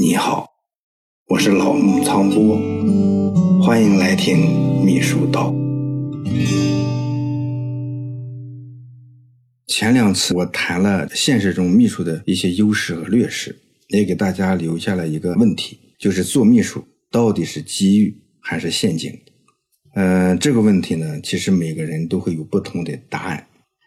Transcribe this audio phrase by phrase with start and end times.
[0.00, 0.46] 你好，
[1.26, 2.56] 我是老木苍波，
[3.60, 5.52] 欢迎来听秘书道。
[9.66, 13.58] 前两次我谈了现实中秘书的一些优势和劣势，
[13.88, 19.12] 也给大家留下了一个问题，就是做秘书到底是机遇还是陷阱？
[19.96, 23.44] 嗯，这个问题呢，其实每个人都会有不同的答案。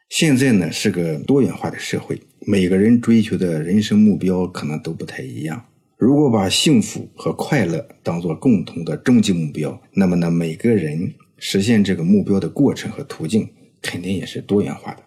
[0.10, 5.64] 现在呢是个多元化的社会，每个人追求的人生目标可能都不太一样。
[6.02, 13.48] 如果把幸福和快乐当做共同的终极目标，那么呢，每个人实现这个目标的过程和途径
[13.84, 15.04] 肯定也是多元化的。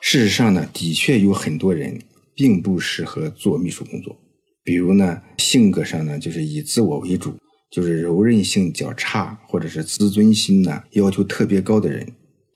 [0.00, 1.96] 事实上呢，的确有很多人
[2.34, 4.20] 并不适合做秘书工作，
[4.64, 7.36] 比如呢，性格上呢就是以自我为主，
[7.70, 12.04] 就是柔韧性较差，或者是自尊心呢要求特别高的人，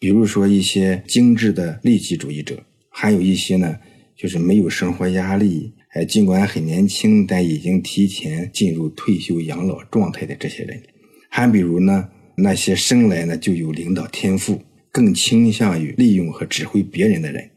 [0.01, 3.79] 比如说一些精致的利己主义者，还有一些呢
[4.17, 5.73] 就是没有生活压力。
[5.95, 10.83] 哎，尽管很年轻，但已经提前进入退休养老状态的这些人，
[11.29, 17.51] 还比如呢，那些生来呢就有领导天赋，更倾向于利用和指挥别人的人。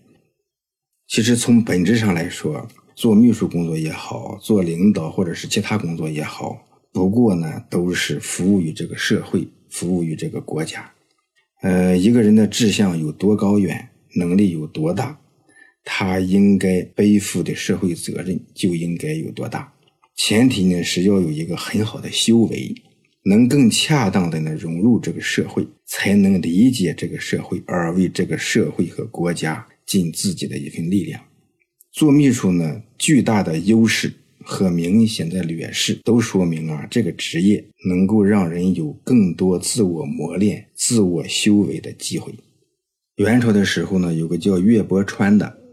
[1.07, 10.91] 其实从本质上来说，做秘书工作也好，做领导或者是其他工作也好，不过呢都是服务于这个社会，服务于这个国家。
[11.61, 15.17] 呃，一个人的志向有多高远，能力有多大。
[15.85, 19.71] 他应该背负的社会责任就应该有多大？
[20.17, 22.73] 前提呢是要有一个很好的修为，
[23.25, 31.21] 能更恰当的呢融入这个社会，才能理解这个社会，而为这个社会和国家尽自己的一份力量。
[31.91, 42.33] 做秘书呢，巨大的优势和明显的劣势，都说明啊，这个职业能够让人有更多自我磨练、自我修为的机会。
[43.17, 45.64] 元朝的时候呢，有个叫岳伯川的。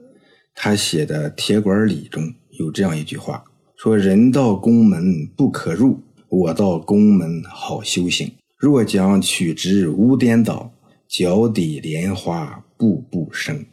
[0.55, 3.45] 他写的《铁拐礼》中有这样一句话，
[3.77, 8.31] 说：“人到宫门不可入，我到宫门好修行。
[8.59, 10.72] 若将取之无颠倒，
[11.09, 13.65] 脚底莲花步步生。”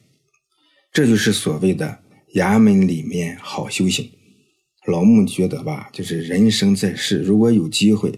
[0.91, 1.99] 这就是所谓的
[2.33, 4.09] 衙门里面好修行。
[4.87, 8.11] 老穆觉得吧，就是人生在世，如果有机会，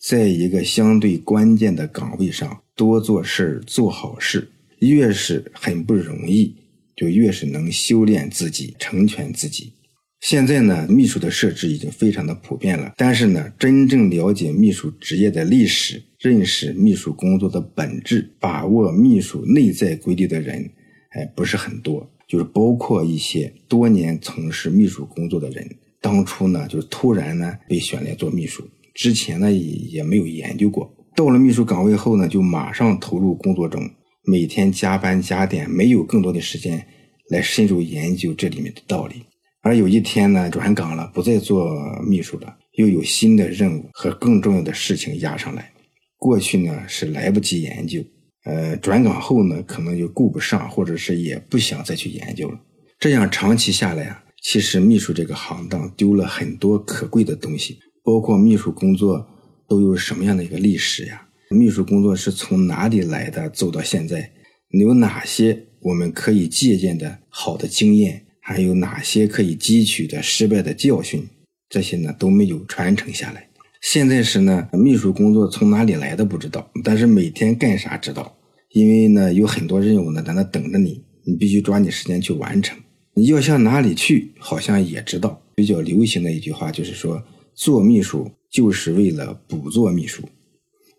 [0.00, 6.56] 在一个相对关键的岗位上多做事做好事，越是很不容易。
[6.96, 9.72] 就越是能修炼自己、成全自己。
[10.20, 20.70] 现在呢，秘书的设置已经非常的普遍了，但是呢，真正了解秘书职业的历史、认识秘书工作的本质、把握秘书内在规律的人，
[21.10, 22.10] 哎，不是很多。
[22.26, 25.68] 就是包括一些多年从事秘书工作的人，
[26.00, 33.82] 当初呢，就突然呢被选来做秘书，之前呢也也没有研究过，到了秘书岗位后呢，就马上投入工作中。
[34.26, 36.86] 每天加班加点，没有更多的时间
[37.30, 39.22] 来深入研究这里面的道理。
[39.62, 41.66] 而有一天呢，转岗了，不再做
[42.06, 45.70] 秘书了，又有新的任务和更重要的事情压上来。
[46.18, 48.02] 过去呢是来不及研究，
[48.44, 52.58] 呃，转岗后呢可能就顾不上，或者是也不想再去研究了。
[52.98, 59.26] 这样长期下来啊，其实秘书这个行当丢了很多可贵的东西，包括秘书工作
[59.68, 61.26] 都有什么样的一个历史呀？
[61.54, 63.48] 秘书工作是从哪里来的？
[63.50, 64.32] 走到现在，
[64.70, 68.26] 有哪些我们可以借鉴的好的经验？
[68.40, 71.26] 还有哪些可以汲取的失败的教训？
[71.70, 73.48] 这些呢都没有传承下来。
[73.80, 78.36] 现在是呢，秘书工作从哪里来的不知道，但是每天干啥知道？
[78.72, 82.76] 因为呢有很多任务呢在那等着你，你必须抓紧时间去完成。
[83.14, 85.40] 你要向哪里去，好像也知道。
[85.54, 87.22] 比较流行的一句话就是说，
[87.54, 90.22] 做秘书就是为了不做秘书。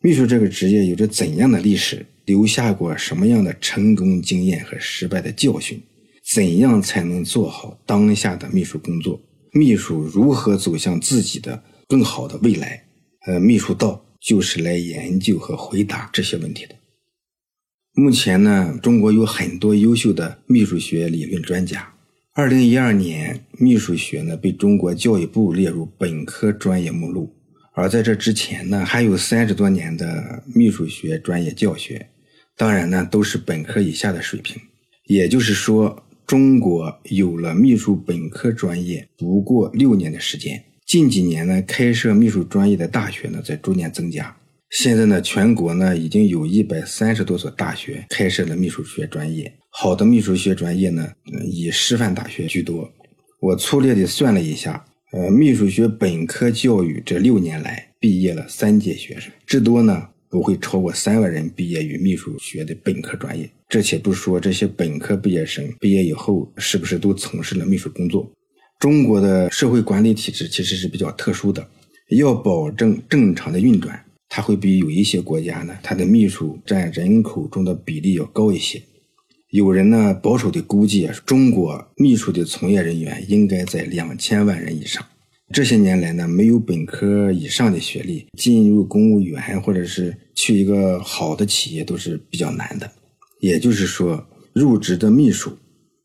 [0.06, 2.06] 秘书这个职业有着怎样的历史？
[2.26, 5.82] 留下过什么样的成功经验和失败的教训？
[6.32, 9.20] 怎样才能做好当下的秘书工作？
[9.52, 12.84] 秘书如何走向自己的更好的未来？
[13.26, 16.76] 呃，秘书道就是来研究和回答这些问题的。
[17.94, 21.92] 目前呢，中国有很多优秀的秘书学理论专家。
[22.34, 27.35] 二零一二年，秘书学呢被中国教育部列入本科专业目录。
[27.76, 32.08] 而在这之前呢，还有三十多年的秘书学专业教学，
[32.56, 34.56] 当然呢都是本科以下的水平。
[35.08, 40.64] 也就是说，中国有了秘书本科专业不过六年的时间。
[40.88, 44.36] 近几年呢，开设秘书专业的大学呢在逐年增加。
[44.70, 49.54] 现在呢，全国呢已经有一百三十多所大学开设了秘书学专业。
[49.70, 51.06] 好的秘书学专业呢，
[51.44, 52.90] 以师范大学居多。
[53.42, 54.86] 我粗略的算了一下。
[55.16, 63.50] 呃，秘书学本科教育这六年来毕业了三届学生，至多呢不会超过三万人毕业于秘书学的本科专业。
[63.70, 68.30] 这且不说这些本科毕业生毕业以后是不是都从事了秘书工作，
[68.78, 71.66] 中国的社会管理体制其实是比较特殊的，
[72.10, 73.98] 要保证正常的运转，
[74.28, 78.82] 它会比有一些国家呢，它的秘书占人口中的比例要高一些。
[79.52, 85.06] 有人呢保守的估计，中国秘书的从业人员应该在两千万人以上。
[85.54, 92.92] 这些年来呢，没有本科以上的学历进入公务员或者是去一个好的企业都是比较难的。
[93.40, 95.56] 也就是说，入职的秘书，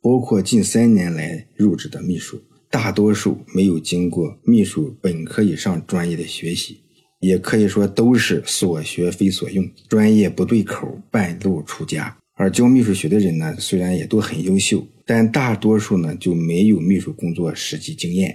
[0.03, 2.39] 包括近三年来入职的秘书，
[2.71, 6.83] 大多数没有经过秘书本科以上专业的学习，
[7.21, 12.15] 也可以说都是所学非所用，专业不对口，半路出家。
[12.41, 18.35] 而教秘书学的人呢，虽然也都很优秀，但大多数呢就没有秘书工作实际经验。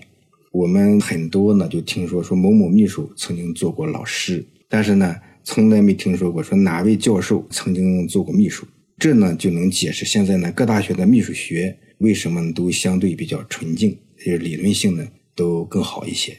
[0.52, 8.68] 我们很多呢就听说说某某秘书曾经做过老师，但是呢从来没听说过说哪位教授曾经做过秘书。
[9.00, 16.38] 这呢就能解释现在呢各大学的秘书学为什么都相对比较纯净，就是理论性呢都更好一些。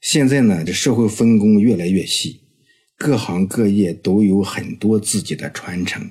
[0.00, 2.40] 现在呢这社会分工越来越细，
[2.96, 6.10] 各行各业都有很多自己的传承。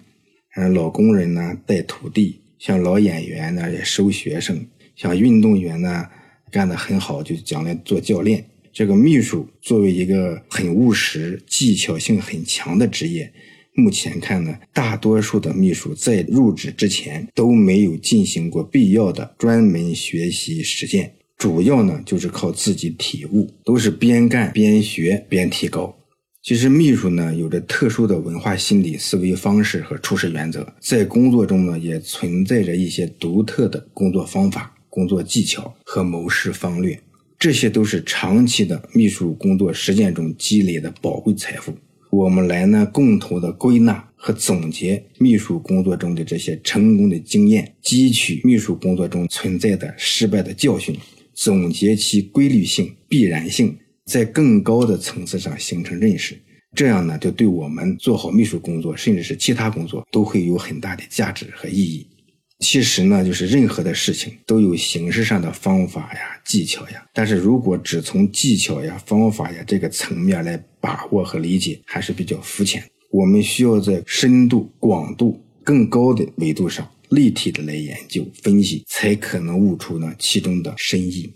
[0.61, 4.65] 嗯，老工人呢带徒弟，像老演员呢也收学生，
[4.95, 6.05] 像运动员呢。
[6.51, 8.43] 干得很好，就将来做教练。
[8.73, 13.31] 这个秘书作为一个很务实、技巧性很强的职业，
[13.75, 25.98] 目前看呢，大多数的秘书在入职之前都没有进行过必要的专门学习实践，主要呢就是靠自己体悟，都是边干边学边提高。
[26.41, 34.73] 其实秘书呢有着特殊的文化心理、思维方式和处事原则，在工作中呢也存在着一些独特的工作方法。
[34.91, 36.99] 工作技巧和谋事方略，
[37.37, 41.71] 这些都是长期的秘书工作实践中积累的宝贵财富。
[42.09, 50.97] 我们来呢，共同的归纳和总结秘书工作中的这些成功的经验，汲取秘书工作中存在的失败的教训，
[51.35, 53.77] 总结其规律性、必然性，
[54.09, 56.35] 在更高的层次上形成认识。
[56.75, 62.07] 这样呢，就对我们做好秘书工作，甚至是其他工作，都会有很大的价值和意义。
[62.59, 67.05] 其实呢，就是任何的事情都有形式上的方法呀、技巧呀。
[67.13, 72.83] 但是如果只从技巧呀、方法呀这个层面来把握和理解，还是比较肤浅。
[73.11, 81.33] 我们需要在深度、广度更高的维度上，立体的来研究、分析，才可能悟出呢其中的深意。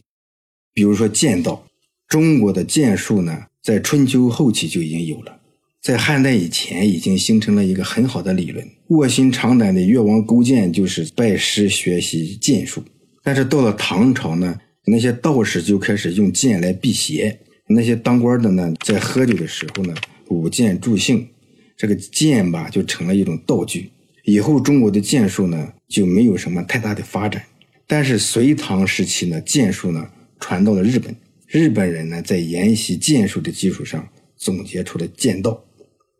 [0.74, 1.66] 比如说剑道，
[2.13, 5.39] 中国的剑术呢，在春秋后期就已经有了。
[5.81, 8.63] 在汉代以前，已经形成了一个很好的理论。
[8.89, 12.83] 卧薪尝胆的越王勾践就是拜师学习剑术。
[13.24, 17.36] 但是到了唐朝呢，那些道士就开始用剑来辟邪；
[17.68, 19.95] 那些当官的呢，在喝酒的时候呢，
[20.30, 21.27] 舞剑助兴。
[21.75, 23.89] 这个剑吧，就成了一种道具。
[24.25, 27.42] 以后中国的剑术呢，就没有什么太大的发展。
[27.88, 30.07] 但是隋唐时期呢，剑术呢
[30.39, 31.15] 传到了日本，
[31.54, 35.64] 日本人呢在研习剑术的基础上，总结出了剑道。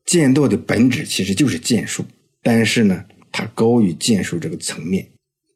[0.06, 2.06] 剑道的本质其实就是剑术，
[2.44, 5.08] 但是呢，它高于剑术这个层面。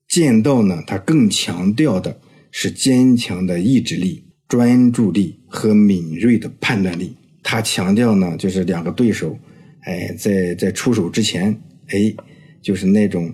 [0.08, 2.20] 剑道呢，它更强调的
[2.50, 7.16] 是坚强的意志力、专注力和敏锐的判断力。
[7.44, 9.38] 它强调呢，就是两个对手，
[9.82, 11.56] 哎，在在出手之前，
[11.90, 12.16] 哎，
[12.64, 13.32] 就是那种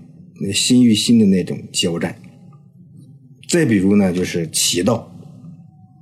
[0.54, 2.14] 心与心的那种交战。
[3.48, 5.13] 再比如呢，就是棋道，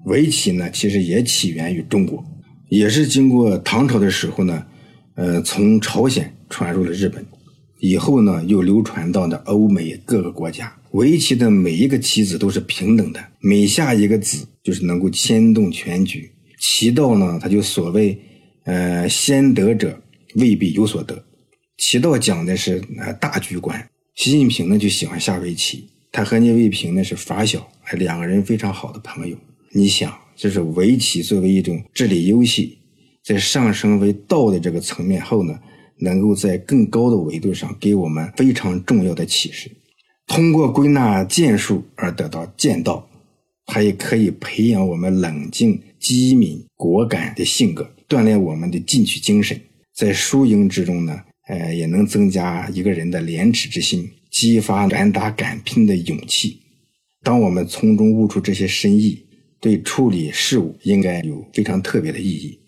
[0.05, 2.23] 围棋呢，其实也起源于中国，
[2.69, 4.65] 也是经过唐朝的时候呢。
[5.15, 7.23] 呃，从朝鲜传入了日本，
[7.79, 10.73] 以后呢，又流传到了欧美各个国家。
[10.91, 16.31] 围棋的每一个棋子都是平等的，每下一个子就是能够牵动全局。
[16.59, 18.17] 棋道呢，它就所谓，
[18.63, 20.01] 呃，先得者
[20.35, 21.21] 未必有所得。
[21.77, 23.85] 棋道讲的是呃大局观。
[24.15, 29.37] 习近平呢就喜欢下围棋，他和聂卫平呢是发小，还两个人非常好的朋友。
[29.73, 32.77] 你想，这是围棋作为一种智力游戏。
[33.23, 35.57] 在上升为道的这个层面后呢，
[35.99, 39.71] 能够在更高的维度上给我们非常重要的启示。
[40.27, 43.07] 通过归纳剑术而得到剑道，
[43.65, 49.59] 它也可以培养我们冷静、机敏、果敢的性格，锻炼我们的进取精神。
[49.93, 56.57] 在输赢之中呢，呃，也能增加一个人的廉耻之心，激发敢打敢拼的勇气。
[57.23, 59.23] 当我们从中悟出这些深意，
[59.61, 62.59] 对处理事物应该有非常特别的意义。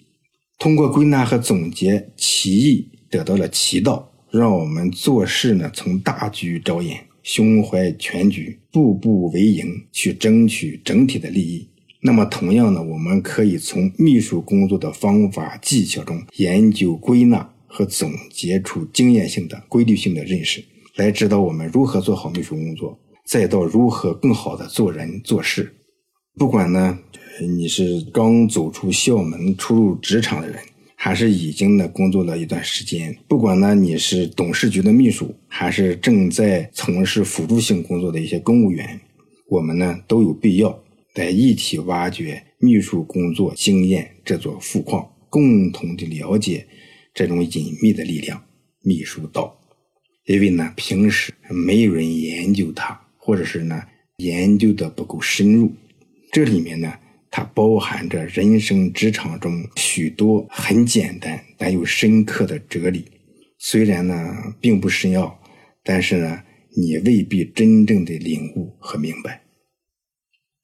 [0.59, 11.67] 通过归纳和总结其意，得到了其道，让我们做事呢从大局着眼，胸怀全局，步步为营，去争取整体的利益。
[12.05, 20.63] 那么，同样呢，我们可以从秘书工作的方法技巧中研究归纳和总结出经验性的、规律性的认识，
[20.95, 25.73] 来指导我们如何做好秘书工作，再到如何更好的做人做事。
[26.35, 26.97] 不管呢
[27.41, 30.57] 你是刚走出校门初入职场的人，
[30.95, 38.99] 还是已经呢工作了一段时间，不管呢你是董事局的秘书，还是正在从事辅助性工作的一些公务员，
[39.47, 46.65] 我们呢都有必要在一起挖掘秘书工作经验这座富矿，共同的了解
[47.13, 48.43] 这种隐秘的力量——
[48.81, 49.55] 秘书道。
[50.25, 53.83] 因为呢平时没有人研究它，或者是呢
[54.17, 55.71] 研究的不够深入，
[56.33, 56.91] 这里面呢。
[57.35, 63.03] 它包含着人生职场中许多很简单但又深刻的哲理，
[63.57, 64.15] 虽然呢
[64.61, 65.35] 并不深奥，
[65.83, 66.39] 但是呢
[66.77, 69.41] 你未必真正的领悟和明白。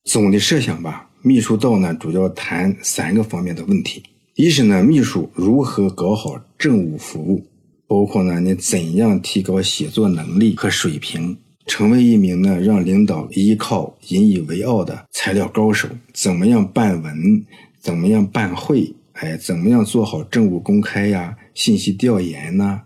[0.03, 4.03] 总的设想吧，秘书道呢主要谈三个方面的问题：
[4.35, 7.43] 一是呢秘书如何搞好政务服务，
[7.87, 11.35] 包括呢你怎样提高写作能力和水平。
[11.69, 17.45] 成为一名呢让领导依靠、引以为傲的材料高手，怎么样办文？
[17.79, 18.91] 怎么样办会？
[19.13, 22.81] 哎，怎么样做好政务公开呀、信息调研呐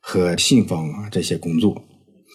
[0.00, 1.82] 和信访啊这些工作？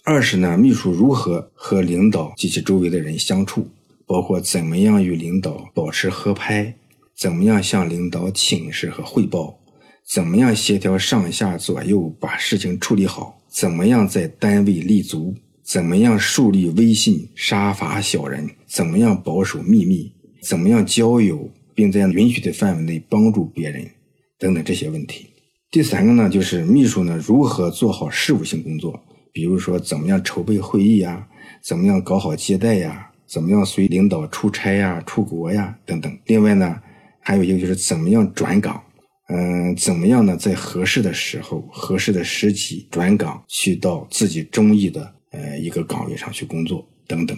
[0.04, 3.68] 二是呢，秘书如何和领导及其周围的人相处，
[4.04, 6.74] 包括怎么样与领导保持合拍，
[7.16, 9.56] 怎么样向领导请示和汇报，
[10.04, 15.34] 怎么样协调上下左右把事情处理好，怎么样在单位立足。
[15.64, 18.50] 怎么样树立威信，杀伐小人？
[18.66, 20.12] 怎么样保守秘密？
[20.42, 23.86] 怎么样交友，并在允许的范围内帮助别人？
[24.38, 25.28] 等等这些问题。
[25.70, 29.00] 第三个呢，就是秘书呢如何做好事务性工作，
[29.32, 31.26] 比如说怎么样筹备会议呀，
[31.62, 36.12] 怎么样搞好接待呀，怎么样随领导出差呀、出国呀等等。
[36.26, 36.76] 另外呢，
[37.20, 38.82] 还有一个就是怎么样转岗，
[39.28, 45.14] 嗯，怎么样呢，在合适的时候、合适的时机转岗，去到自己中意的。
[45.32, 47.36] 呃，一个岗位上去工作等等，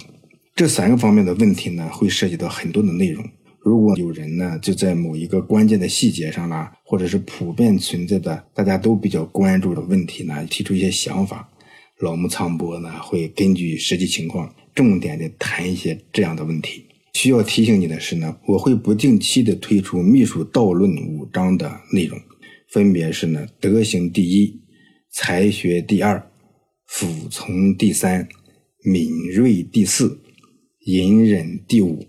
[0.55, 3.25] 这三个方面的问题呢，会涉及到很多的内容。
[3.61, 11.49] 如果有人呢，就在某一个关键的细节上啦，或者是普遍存在的大家都比较关注的问题呢，提出一些想法，
[12.01, 16.85] 老木苍波呢会根据实际情况，重点的谈一些这样的问题。
[17.15, 22.21] 需要提醒你的是呢，我会不定期的推出秘书道论五章的内容，
[22.69, 24.61] 分别是呢，德行第一，
[25.13, 26.31] 才学第二。
[26.97, 28.29] 服从第三，
[28.85, 30.17] 敏锐第四，
[30.85, 32.07] 隐忍第五。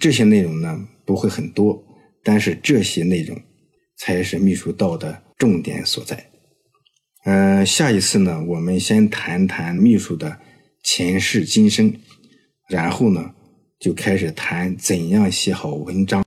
[0.00, 1.80] 这些内容呢不会很多，
[2.24, 3.40] 但是这些内容
[3.96, 6.28] 才是秘书道的重点所在。
[7.24, 10.40] 嗯，下一次呢，我们先谈谈秘书的
[10.82, 11.94] 前世今生，
[12.68, 13.32] 然后呢
[13.78, 16.20] 就开始谈怎样写好文章。